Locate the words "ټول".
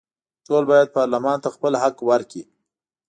0.47-0.63